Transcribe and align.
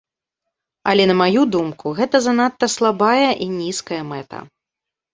Але, 0.91 1.03
на 1.11 1.15
маю 1.21 1.43
думку, 1.57 1.93
гэта 2.01 2.23
занадта 2.29 2.73
слабая 2.79 3.31
і 3.47 3.51
нізкая 3.63 4.03
мэта. 4.13 4.47